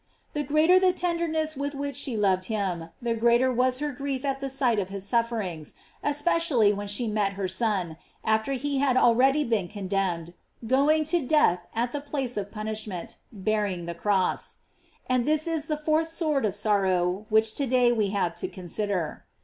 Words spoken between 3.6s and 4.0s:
her